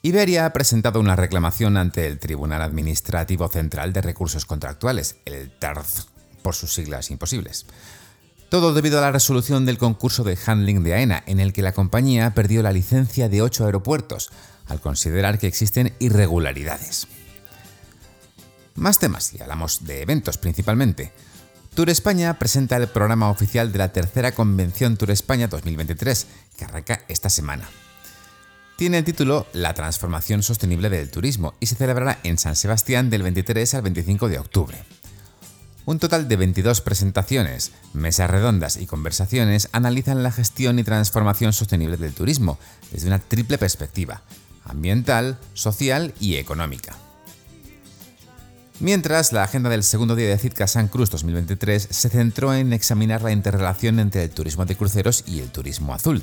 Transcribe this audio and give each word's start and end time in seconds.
Iberia 0.00 0.46
ha 0.46 0.52
presentado 0.52 1.00
una 1.00 1.16
reclamación 1.16 1.76
ante 1.76 2.06
el 2.06 2.20
Tribunal 2.20 2.62
Administrativo 2.62 3.48
Central 3.48 3.92
de 3.92 4.00
Recursos 4.00 4.46
Contractuales, 4.46 5.16
el 5.24 5.50
TARZ, 5.50 6.06
por 6.42 6.54
sus 6.54 6.72
siglas 6.72 7.10
imposibles. 7.10 7.66
Todo 8.48 8.74
debido 8.74 8.98
a 8.98 9.02
la 9.02 9.10
resolución 9.10 9.66
del 9.66 9.76
concurso 9.76 10.22
de 10.22 10.38
handling 10.46 10.84
de 10.84 10.94
AENA, 10.94 11.24
en 11.26 11.40
el 11.40 11.52
que 11.52 11.62
la 11.62 11.72
compañía 11.72 12.32
perdió 12.32 12.62
la 12.62 12.72
licencia 12.72 13.28
de 13.28 13.42
ocho 13.42 13.66
aeropuertos, 13.66 14.30
al 14.68 14.80
considerar 14.80 15.40
que 15.40 15.48
existen 15.48 15.92
irregularidades. 15.98 17.08
Más 18.76 19.00
temas, 19.00 19.34
y 19.34 19.42
hablamos 19.42 19.84
de 19.84 20.02
eventos 20.02 20.38
principalmente. 20.38 21.12
Tour 21.74 21.90
España 21.90 22.38
presenta 22.38 22.76
el 22.76 22.86
programa 22.86 23.30
oficial 23.30 23.72
de 23.72 23.78
la 23.78 23.92
tercera 23.92 24.30
Convención 24.30 24.96
Tour 24.96 25.10
España 25.10 25.48
2023, 25.48 26.26
que 26.56 26.64
arranca 26.64 27.02
esta 27.08 27.28
semana. 27.28 27.68
Tiene 28.78 28.98
el 28.98 29.04
título 29.04 29.48
La 29.52 29.74
transformación 29.74 30.44
sostenible 30.44 30.88
del 30.88 31.10
turismo 31.10 31.54
y 31.58 31.66
se 31.66 31.74
celebrará 31.74 32.20
en 32.22 32.38
San 32.38 32.54
Sebastián 32.54 33.10
del 33.10 33.24
23 33.24 33.74
al 33.74 33.82
25 33.82 34.28
de 34.28 34.38
octubre. 34.38 34.78
Un 35.84 35.98
total 35.98 36.28
de 36.28 36.36
22 36.36 36.80
presentaciones, 36.82 37.72
mesas 37.92 38.30
redondas 38.30 38.76
y 38.76 38.86
conversaciones 38.86 39.68
analizan 39.72 40.22
la 40.22 40.30
gestión 40.30 40.78
y 40.78 40.84
transformación 40.84 41.52
sostenible 41.52 41.96
del 41.96 42.12
turismo 42.12 42.56
desde 42.92 43.08
una 43.08 43.18
triple 43.18 43.58
perspectiva, 43.58 44.22
ambiental, 44.64 45.40
social 45.54 46.14
y 46.20 46.36
económica. 46.36 46.94
Mientras, 48.78 49.32
la 49.32 49.42
agenda 49.42 49.70
del 49.70 49.82
segundo 49.82 50.14
día 50.14 50.28
de 50.28 50.38
Citka 50.38 50.68
San 50.68 50.86
Cruz 50.86 51.10
2023 51.10 51.88
se 51.90 52.10
centró 52.10 52.54
en 52.54 52.72
examinar 52.72 53.22
la 53.22 53.32
interrelación 53.32 53.98
entre 53.98 54.22
el 54.22 54.30
turismo 54.30 54.66
de 54.66 54.76
cruceros 54.76 55.24
y 55.26 55.40
el 55.40 55.50
turismo 55.50 55.94
azul, 55.94 56.22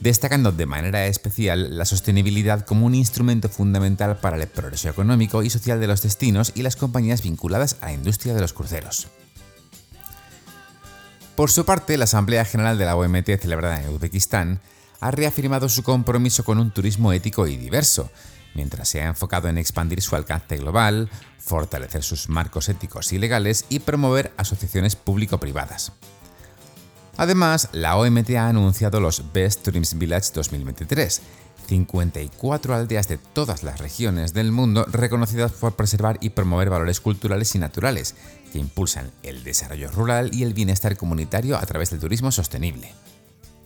destacando 0.00 0.52
de 0.52 0.66
manera 0.66 1.06
especial 1.06 1.76
la 1.76 1.84
sostenibilidad 1.84 2.64
como 2.64 2.86
un 2.86 2.94
instrumento 2.94 3.48
fundamental 3.48 4.18
para 4.18 4.36
el 4.36 4.46
progreso 4.46 4.88
económico 4.88 5.42
y 5.42 5.50
social 5.50 5.80
de 5.80 5.86
los 5.86 6.02
destinos 6.02 6.52
y 6.54 6.62
las 6.62 6.76
compañías 6.76 7.22
vinculadas 7.22 7.76
a 7.80 7.86
la 7.86 7.92
industria 7.92 8.34
de 8.34 8.40
los 8.40 8.52
cruceros. 8.52 9.08
Por 11.34 11.50
su 11.50 11.64
parte, 11.64 11.96
la 11.96 12.04
Asamblea 12.04 12.44
General 12.44 12.76
de 12.78 12.84
la 12.84 12.96
OMT 12.96 13.38
celebrada 13.40 13.80
en 13.80 13.88
Uzbekistán 13.90 14.60
ha 15.00 15.10
reafirmado 15.10 15.68
su 15.68 15.84
compromiso 15.84 16.44
con 16.44 16.58
un 16.58 16.72
turismo 16.72 17.12
ético 17.12 17.46
y 17.46 17.56
diverso, 17.56 18.10
mientras 18.54 18.88
se 18.88 19.02
ha 19.02 19.06
enfocado 19.06 19.48
en 19.48 19.58
expandir 19.58 20.02
su 20.02 20.16
alcance 20.16 20.56
global, 20.56 21.08
fortalecer 21.38 22.02
sus 22.02 22.28
marcos 22.28 22.68
éticos 22.68 23.12
y 23.12 23.18
legales 23.18 23.66
y 23.68 23.78
promover 23.78 24.32
asociaciones 24.36 24.96
público-privadas. 24.96 25.92
Además, 27.18 27.68
la 27.72 27.96
OMT 27.96 28.30
ha 28.36 28.46
anunciado 28.46 29.00
los 29.00 29.32
Best 29.32 29.64
Tourism 29.64 29.98
Village 29.98 30.30
2023, 30.32 31.20
54 31.66 32.74
aldeas 32.76 33.08
de 33.08 33.18
todas 33.18 33.64
las 33.64 33.80
regiones 33.80 34.32
del 34.32 34.52
mundo 34.52 34.84
reconocidas 34.84 35.50
por 35.50 35.74
preservar 35.74 36.18
y 36.20 36.30
promover 36.30 36.70
valores 36.70 37.00
culturales 37.00 37.56
y 37.56 37.58
naturales, 37.58 38.14
que 38.52 38.60
impulsan 38.60 39.10
el 39.24 39.42
desarrollo 39.42 39.90
rural 39.90 40.30
y 40.32 40.44
el 40.44 40.54
bienestar 40.54 40.96
comunitario 40.96 41.56
a 41.56 41.66
través 41.66 41.90
del 41.90 41.98
turismo 41.98 42.30
sostenible. 42.30 42.92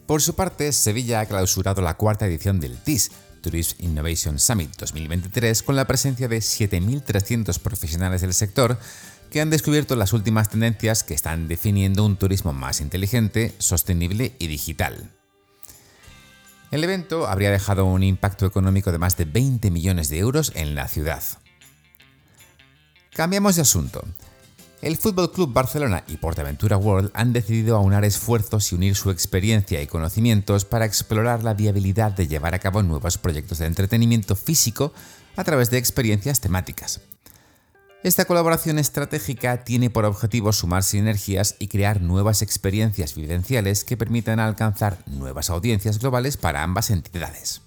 Por 0.06 0.22
su 0.22 0.34
parte, 0.34 0.72
Sevilla 0.72 1.20
ha 1.20 1.26
clausurado 1.26 1.82
la 1.82 1.98
cuarta 1.98 2.26
edición 2.26 2.58
del 2.58 2.78
TIS, 2.78 3.10
Tourism 3.42 3.84
Innovation 3.84 4.38
Summit 4.38 4.74
2023, 4.78 5.62
con 5.62 5.76
la 5.76 5.86
presencia 5.86 6.26
de 6.26 6.38
7.300 6.38 7.58
profesionales 7.58 8.22
del 8.22 8.32
sector, 8.32 8.78
que 9.32 9.40
han 9.40 9.48
descubierto 9.48 9.96
las 9.96 10.12
últimas 10.12 10.50
tendencias 10.50 11.02
que 11.04 11.14
están 11.14 11.48
definiendo 11.48 12.04
un 12.04 12.16
turismo 12.16 12.52
más 12.52 12.82
inteligente, 12.82 13.54
sostenible 13.56 14.36
y 14.38 14.46
digital. 14.46 15.10
El 16.70 16.84
evento 16.84 17.26
habría 17.26 17.50
dejado 17.50 17.86
un 17.86 18.02
impacto 18.02 18.44
económico 18.44 18.92
de 18.92 18.98
más 18.98 19.16
de 19.16 19.24
20 19.24 19.70
millones 19.70 20.10
de 20.10 20.18
euros 20.18 20.52
en 20.54 20.74
la 20.74 20.86
ciudad. 20.86 21.22
Cambiamos 23.14 23.56
de 23.56 23.62
asunto. 23.62 24.04
El 24.82 24.98
Fútbol 24.98 25.32
Club 25.32 25.50
Barcelona 25.50 26.04
y 26.08 26.18
Portaventura 26.18 26.76
World 26.76 27.10
han 27.14 27.32
decidido 27.32 27.76
aunar 27.76 28.04
esfuerzos 28.04 28.70
y 28.70 28.74
unir 28.74 28.96
su 28.96 29.10
experiencia 29.10 29.80
y 29.80 29.86
conocimientos 29.86 30.66
para 30.66 30.84
explorar 30.84 31.42
la 31.42 31.54
viabilidad 31.54 32.12
de 32.12 32.28
llevar 32.28 32.54
a 32.54 32.58
cabo 32.58 32.82
nuevos 32.82 33.16
proyectos 33.16 33.58
de 33.58 33.66
entretenimiento 33.66 34.36
físico 34.36 34.92
a 35.36 35.44
través 35.44 35.70
de 35.70 35.78
experiencias 35.78 36.40
temáticas. 36.40 37.00
Esta 38.02 38.24
colaboración 38.24 38.80
estratégica 38.80 39.62
tiene 39.62 39.88
por 39.88 40.04
objetivo 40.04 40.52
sumar 40.52 40.82
sinergias 40.82 41.54
y 41.60 41.68
crear 41.68 42.00
nuevas 42.00 42.42
experiencias 42.42 43.14
vivenciales 43.14 43.84
que 43.84 43.96
permitan 43.96 44.40
alcanzar 44.40 44.98
nuevas 45.06 45.50
audiencias 45.50 46.00
globales 46.00 46.36
para 46.36 46.64
ambas 46.64 46.90
entidades. 46.90 47.62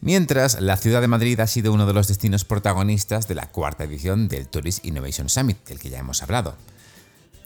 Mientras, 0.00 0.60
la 0.60 0.76
ciudad 0.76 1.00
de 1.00 1.08
Madrid 1.08 1.40
ha 1.40 1.48
sido 1.48 1.72
uno 1.72 1.84
de 1.84 1.94
los 1.94 2.06
destinos 2.06 2.44
protagonistas 2.44 3.26
de 3.26 3.34
la 3.34 3.50
cuarta 3.50 3.84
edición 3.84 4.28
del 4.28 4.46
Tourist 4.46 4.84
Innovation 4.84 5.28
Summit, 5.28 5.66
del 5.66 5.80
que 5.80 5.90
ya 5.90 5.98
hemos 5.98 6.22
hablado. 6.22 6.56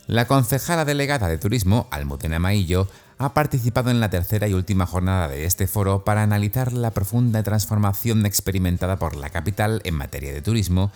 La 0.06 0.27
concejala 0.27 0.84
delegada 0.84 1.27
de 1.27 1.37
turismo, 1.37 1.89
Almudena 1.91 2.39
Maillo, 2.39 2.89
ha 3.19 3.34
participado 3.34 3.91
en 3.91 3.99
la 3.99 4.09
tercera 4.09 4.47
y 4.47 4.55
última 4.55 4.87
jornada 4.87 5.27
de 5.27 5.47
este 5.47 5.67
foro 5.67 6.05
para 6.05 6.22
analizar 6.22 6.72
la 6.72 6.93
profunda 6.93 7.43
transformación 7.43 8.25
experimentada 8.25 9.00
por 9.00 9.16
la 9.16 9.31
capital 9.31 9.81
en 9.83 9.95
materia 9.95 10.33
de 10.33 10.43
turismo 10.43 10.93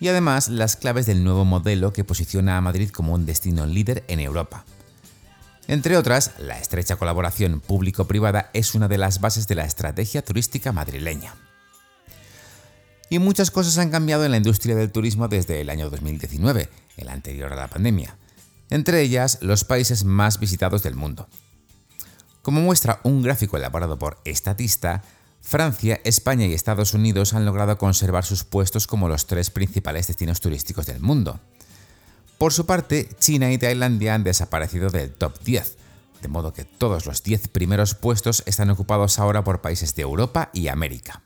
y 0.00 0.08
además 0.08 0.48
las 0.48 0.76
claves 0.76 1.04
del 1.04 1.22
nuevo 1.22 1.44
modelo 1.44 1.92
que 1.92 2.04
posiciona 2.04 2.56
a 2.56 2.62
Madrid 2.62 2.88
como 2.88 3.12
un 3.12 3.26
destino 3.26 3.66
líder 3.66 4.04
en 4.08 4.20
Europa. 4.20 4.64
Entre 5.68 5.98
otras, 5.98 6.32
la 6.38 6.58
estrecha 6.58 6.96
colaboración 6.96 7.60
público-privada 7.60 8.48
es 8.54 8.74
una 8.74 8.88
de 8.88 8.96
las 8.96 9.20
bases 9.20 9.46
de 9.48 9.56
la 9.56 9.66
estrategia 9.66 10.24
turística 10.24 10.72
madrileña. 10.72 11.34
Y 13.10 13.18
muchas 13.18 13.50
cosas 13.50 13.76
han 13.76 13.90
cambiado 13.90 14.24
en 14.24 14.30
la 14.30 14.38
industria 14.38 14.76
del 14.76 14.92
turismo 14.92 15.28
desde 15.28 15.60
el 15.60 15.68
año 15.68 15.90
2019, 15.90 16.70
el 16.96 17.08
anterior 17.10 17.52
a 17.52 17.56
la 17.56 17.68
pandemia 17.68 18.16
entre 18.70 19.02
ellas 19.02 19.38
los 19.40 19.64
países 19.64 20.04
más 20.04 20.38
visitados 20.38 20.82
del 20.82 20.94
mundo. 20.94 21.28
Como 22.42 22.60
muestra 22.60 23.00
un 23.02 23.22
gráfico 23.22 23.56
elaborado 23.56 23.98
por 23.98 24.18
Estatista, 24.24 25.02
Francia, 25.40 26.00
España 26.04 26.46
y 26.46 26.54
Estados 26.54 26.94
Unidos 26.94 27.34
han 27.34 27.44
logrado 27.44 27.78
conservar 27.78 28.24
sus 28.24 28.44
puestos 28.44 28.86
como 28.86 29.08
los 29.08 29.26
tres 29.26 29.50
principales 29.50 30.08
destinos 30.08 30.40
turísticos 30.40 30.86
del 30.86 31.00
mundo. 31.00 31.40
Por 32.38 32.52
su 32.52 32.66
parte, 32.66 33.08
China 33.18 33.50
y 33.52 33.58
Tailandia 33.58 34.14
han 34.14 34.24
desaparecido 34.24 34.90
del 34.90 35.12
top 35.12 35.38
10, 35.42 35.76
de 36.22 36.28
modo 36.28 36.52
que 36.52 36.64
todos 36.64 37.06
los 37.06 37.22
10 37.22 37.48
primeros 37.48 37.94
puestos 37.94 38.42
están 38.46 38.70
ocupados 38.70 39.18
ahora 39.18 39.44
por 39.44 39.60
países 39.60 39.94
de 39.94 40.02
Europa 40.02 40.50
y 40.52 40.68
América. 40.68 41.22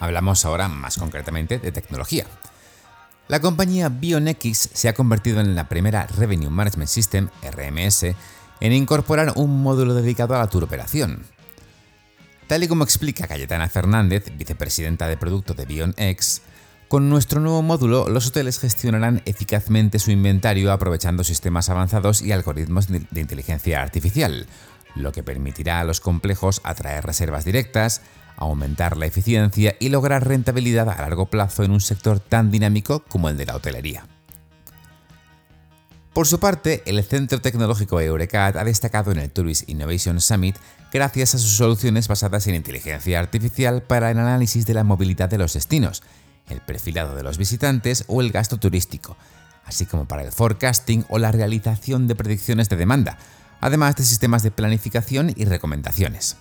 Hablamos 0.00 0.44
ahora 0.44 0.68
más 0.68 0.98
concretamente 0.98 1.58
de 1.58 1.72
tecnología. 1.72 2.26
La 3.28 3.40
compañía 3.40 3.88
BionX 3.88 4.70
se 4.72 4.88
ha 4.88 4.94
convertido 4.94 5.40
en 5.40 5.54
la 5.54 5.68
primera 5.68 6.06
Revenue 6.06 6.50
Management 6.50 6.88
System, 6.88 7.28
RMS, 7.42 8.04
en 8.60 8.72
incorporar 8.72 9.34
un 9.36 9.62
módulo 9.62 9.94
dedicado 9.94 10.34
a 10.34 10.38
la 10.38 10.46
turoperación. 10.46 11.24
Tal 12.46 12.64
y 12.64 12.68
como 12.68 12.84
explica 12.84 13.26
Cayetana 13.26 13.68
Fernández, 13.68 14.32
vicepresidenta 14.36 15.06
de 15.06 15.18
producto 15.18 15.52
de 15.52 15.66
BionX, 15.66 16.40
con 16.88 17.10
nuestro 17.10 17.40
nuevo 17.40 17.60
módulo 17.60 18.08
los 18.08 18.28
hoteles 18.28 18.58
gestionarán 18.58 19.20
eficazmente 19.26 19.98
su 19.98 20.10
inventario 20.10 20.72
aprovechando 20.72 21.22
sistemas 21.22 21.68
avanzados 21.68 22.22
y 22.22 22.32
algoritmos 22.32 22.88
de 22.88 23.20
inteligencia 23.20 23.82
artificial, 23.82 24.46
lo 24.94 25.12
que 25.12 25.22
permitirá 25.22 25.80
a 25.80 25.84
los 25.84 26.00
complejos 26.00 26.62
atraer 26.64 27.04
reservas 27.04 27.44
directas, 27.44 28.00
aumentar 28.38 28.96
la 28.96 29.06
eficiencia 29.06 29.76
y 29.80 29.88
lograr 29.88 30.26
rentabilidad 30.26 30.88
a 30.88 31.02
largo 31.02 31.26
plazo 31.26 31.64
en 31.64 31.72
un 31.72 31.80
sector 31.80 32.20
tan 32.20 32.50
dinámico 32.50 33.00
como 33.00 33.28
el 33.28 33.36
de 33.36 33.46
la 33.46 33.56
hotelería. 33.56 34.06
Por 36.12 36.26
su 36.26 36.40
parte, 36.40 36.82
el 36.86 37.02
Centro 37.04 37.40
Tecnológico 37.40 38.00
Eurecat 38.00 38.56
ha 38.56 38.64
destacado 38.64 39.12
en 39.12 39.18
el 39.18 39.30
Tourist 39.30 39.68
Innovation 39.68 40.20
Summit 40.20 40.56
gracias 40.92 41.34
a 41.34 41.38
sus 41.38 41.52
soluciones 41.52 42.08
basadas 42.08 42.46
en 42.46 42.54
inteligencia 42.54 43.20
artificial 43.20 43.82
para 43.82 44.10
el 44.10 44.18
análisis 44.18 44.66
de 44.66 44.74
la 44.74 44.84
movilidad 44.84 45.28
de 45.28 45.38
los 45.38 45.52
destinos, 45.52 46.02
el 46.48 46.60
perfilado 46.60 47.14
de 47.14 47.22
los 47.22 47.38
visitantes 47.38 48.04
o 48.08 48.20
el 48.20 48.32
gasto 48.32 48.58
turístico, 48.58 49.16
así 49.64 49.86
como 49.86 50.06
para 50.06 50.22
el 50.22 50.32
forecasting 50.32 51.04
o 51.08 51.18
la 51.18 51.30
realización 51.30 52.06
de 52.06 52.14
predicciones 52.14 52.68
de 52.68 52.76
demanda, 52.76 53.18
además 53.60 53.96
de 53.96 54.04
sistemas 54.04 54.42
de 54.42 54.50
planificación 54.50 55.32
y 55.36 55.44
recomendaciones. 55.44 56.36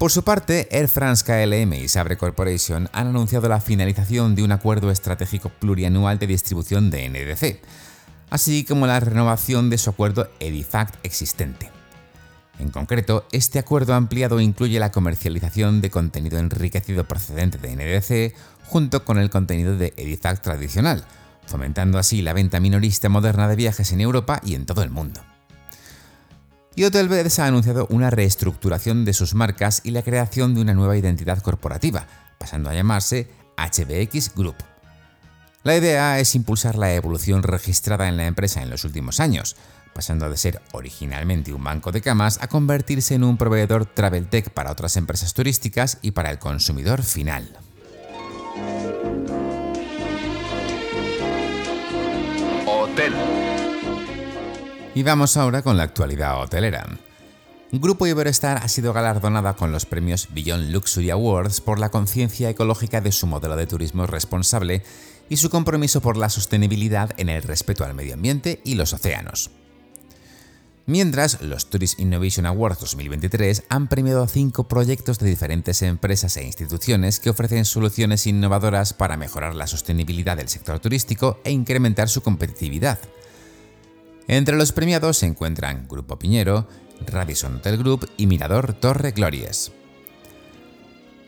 Por 0.00 0.10
su 0.10 0.24
parte, 0.24 0.66
Air 0.70 0.88
France 0.88 1.22
KLM 1.26 1.74
y 1.74 1.86
Sabre 1.86 2.16
Corporation 2.16 2.88
han 2.94 3.08
anunciado 3.08 3.50
la 3.50 3.60
finalización 3.60 4.34
de 4.34 4.42
un 4.42 4.50
acuerdo 4.50 4.90
estratégico 4.90 5.50
plurianual 5.50 6.18
de 6.18 6.26
distribución 6.26 6.88
de 6.88 7.06
NDC, 7.06 7.60
así 8.30 8.64
como 8.64 8.86
la 8.86 8.98
renovación 8.98 9.68
de 9.68 9.76
su 9.76 9.90
acuerdo 9.90 10.30
Edifact 10.40 10.94
existente. 11.04 11.70
En 12.58 12.70
concreto, 12.70 13.26
este 13.30 13.58
acuerdo 13.58 13.92
ampliado 13.92 14.40
incluye 14.40 14.80
la 14.80 14.90
comercialización 14.90 15.82
de 15.82 15.90
contenido 15.90 16.38
enriquecido 16.38 17.04
procedente 17.04 17.58
de 17.58 17.76
NDC 17.76 18.34
junto 18.68 19.04
con 19.04 19.18
el 19.18 19.28
contenido 19.28 19.76
de 19.76 19.92
Edifact 19.98 20.42
tradicional, 20.42 21.04
fomentando 21.44 21.98
así 21.98 22.22
la 22.22 22.32
venta 22.32 22.58
minorista 22.58 23.10
moderna 23.10 23.48
de 23.48 23.56
viajes 23.56 23.92
en 23.92 24.00
Europa 24.00 24.40
y 24.42 24.54
en 24.54 24.64
todo 24.64 24.82
el 24.82 24.88
mundo 24.88 25.20
y 26.74 26.84
Hotelbeds 26.84 27.38
ha 27.38 27.46
anunciado 27.46 27.86
una 27.90 28.10
reestructuración 28.10 29.04
de 29.04 29.12
sus 29.12 29.34
marcas 29.34 29.80
y 29.84 29.90
la 29.90 30.02
creación 30.02 30.54
de 30.54 30.60
una 30.60 30.74
nueva 30.74 30.96
identidad 30.96 31.42
corporativa, 31.42 32.06
pasando 32.38 32.70
a 32.70 32.74
llamarse 32.74 33.28
HBX 33.56 34.34
Group. 34.34 34.56
La 35.62 35.76
idea 35.76 36.18
es 36.18 36.34
impulsar 36.34 36.78
la 36.78 36.94
evolución 36.94 37.42
registrada 37.42 38.08
en 38.08 38.16
la 38.16 38.26
empresa 38.26 38.62
en 38.62 38.70
los 38.70 38.84
últimos 38.84 39.20
años, 39.20 39.56
pasando 39.92 40.30
de 40.30 40.36
ser 40.36 40.62
originalmente 40.72 41.52
un 41.52 41.62
banco 41.62 41.92
de 41.92 42.00
camas 42.00 42.38
a 42.40 42.48
convertirse 42.48 43.14
en 43.14 43.24
un 43.24 43.36
proveedor 43.36 43.84
travel 43.84 44.28
tech 44.28 44.50
para 44.50 44.70
otras 44.70 44.96
empresas 44.96 45.34
turísticas 45.34 45.98
y 46.00 46.12
para 46.12 46.30
el 46.30 46.38
consumidor 46.38 47.02
final. 47.02 47.58
Hotel. 52.66 53.12
Y 55.00 55.02
vamos 55.02 55.38
ahora 55.38 55.62
con 55.62 55.78
la 55.78 55.84
actualidad 55.84 56.42
hotelera. 56.42 56.86
Grupo 57.72 58.06
Iberostar 58.06 58.58
ha 58.58 58.68
sido 58.68 58.92
galardonada 58.92 59.56
con 59.56 59.72
los 59.72 59.86
premios 59.86 60.28
Beyond 60.34 60.72
Luxury 60.72 61.08
Awards 61.08 61.62
por 61.62 61.78
la 61.78 61.88
conciencia 61.88 62.50
ecológica 62.50 63.00
de 63.00 63.10
su 63.10 63.26
modelo 63.26 63.56
de 63.56 63.66
turismo 63.66 64.06
responsable 64.06 64.82
y 65.30 65.38
su 65.38 65.48
compromiso 65.48 66.02
por 66.02 66.18
la 66.18 66.28
sostenibilidad 66.28 67.12
en 67.16 67.30
el 67.30 67.42
respeto 67.42 67.82
al 67.82 67.94
medio 67.94 68.12
ambiente 68.12 68.60
y 68.62 68.74
los 68.74 68.92
océanos. 68.92 69.50
Mientras, 70.84 71.40
los 71.40 71.70
Tourist 71.70 71.98
Innovation 71.98 72.44
Awards 72.44 72.80
2023 72.80 73.62
han 73.70 73.88
premiado 73.88 74.28
cinco 74.28 74.68
proyectos 74.68 75.18
de 75.18 75.30
diferentes 75.30 75.80
empresas 75.80 76.36
e 76.36 76.44
instituciones 76.44 77.20
que 77.20 77.30
ofrecen 77.30 77.64
soluciones 77.64 78.26
innovadoras 78.26 78.92
para 78.92 79.16
mejorar 79.16 79.54
la 79.54 79.66
sostenibilidad 79.66 80.36
del 80.36 80.50
sector 80.50 80.78
turístico 80.78 81.40
e 81.44 81.52
incrementar 81.52 82.10
su 82.10 82.20
competitividad. 82.20 82.98
Entre 84.30 84.56
los 84.56 84.70
premiados 84.70 85.16
se 85.16 85.26
encuentran 85.26 85.88
Grupo 85.88 86.16
Piñero, 86.16 86.68
Radisson 87.04 87.56
Hotel 87.56 87.78
Group 87.78 88.08
y 88.16 88.28
Mirador 88.28 88.74
Torre 88.74 89.10
Glories. 89.10 89.72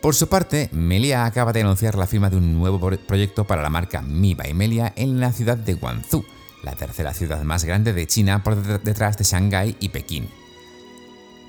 Por 0.01 0.15
su 0.15 0.29
parte, 0.29 0.69
Melia 0.71 1.25
acaba 1.25 1.51
de 1.51 1.59
anunciar 1.59 1.95
la 1.95 2.07
firma 2.07 2.29
de 2.29 2.37
un 2.37 2.57
nuevo 2.57 2.79
proyecto 3.05 3.43
para 3.43 3.61
la 3.61 3.69
marca 3.69 4.01
Mi 4.01 4.35
by 4.35 4.53
Melia 4.53 4.93
en 4.95 5.19
la 5.19 5.33
ciudad 5.33 5.57
de 5.57 5.73
Guangzhou, 5.73 6.23
la 6.63 6.77
tercera 6.77 7.13
ciudad 7.13 7.43
más 7.43 7.65
grande 7.65 7.91
de 7.91 8.07
China 8.07 8.41
por 8.41 8.55
detrás 8.81 9.17
de 9.17 9.25
Shanghái 9.25 9.75
y 9.81 9.89
Pekín. 9.89 10.29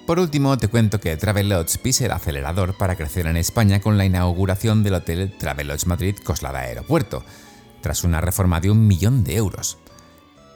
Por 0.08 0.18
último, 0.18 0.58
te 0.58 0.66
cuento 0.66 0.98
que 0.98 1.16
Travelodge 1.16 1.78
pisa 1.78 2.06
el 2.06 2.10
acelerador 2.10 2.76
para 2.76 2.96
crecer 2.96 3.28
en 3.28 3.36
España 3.36 3.80
con 3.80 3.96
la 3.96 4.04
inauguración 4.04 4.82
del 4.82 4.94
hotel 4.94 5.32
Travelodge 5.38 5.86
Madrid 5.86 6.16
Coslada 6.16 6.62
Aeropuerto, 6.62 7.22
tras 7.80 8.02
una 8.02 8.20
reforma 8.20 8.60
de 8.60 8.72
un 8.72 8.88
millón 8.88 9.22
de 9.22 9.36
euros. 9.36 9.78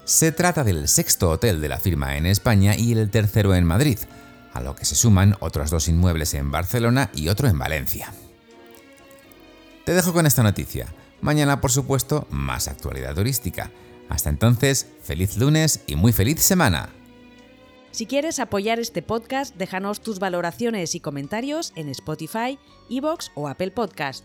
Se 0.09 0.33
trata 0.33 0.65
del 0.65 0.89
sexto 0.89 1.29
hotel 1.29 1.61
de 1.61 1.69
la 1.69 1.79
firma 1.79 2.17
en 2.17 2.25
España 2.25 2.75
y 2.75 2.93
el 2.93 3.11
tercero 3.11 3.55
en 3.55 3.65
Madrid, 3.65 3.99
a 4.55 4.63
lo 4.63 4.75
que 4.75 4.87
se 4.87 4.95
suman 4.95 5.37
otros 5.41 5.69
dos 5.69 5.87
inmuebles 5.87 6.33
en 6.33 6.51
Barcelona 6.51 7.11
y 7.15 7.29
otro 7.29 7.47
en 7.47 7.59
Valencia. 7.59 8.11
Te 9.85 9.93
dejo 9.93 10.15
con 10.15 10.25
esta 10.25 10.43
noticia. 10.43 10.87
Mañana, 11.21 11.61
por 11.61 11.71
supuesto, 11.71 12.27
más 12.31 12.69
actualidad 12.69 13.15
turística. 13.15 13.71
Hasta 14.09 14.31
entonces, 14.31 14.87
feliz 15.03 15.37
lunes 15.37 15.83
y 15.87 15.97
muy 15.97 16.15
feliz 16.15 16.41
semana. 16.41 16.89
Si 17.91 18.07
quieres 18.07 18.39
apoyar 18.39 18.81
este 18.81 19.03
podcast, 19.03 19.57
déjanos 19.57 20.01
tus 20.01 20.21
valoraciones 20.21 20.95
y 20.95 21.01
comentarios 21.01 21.75
en 21.77 21.91
Spotify, 21.91 22.59
Evox 22.89 23.31
o 23.35 23.47
Apple 23.47 23.73
Podcast. 23.73 24.25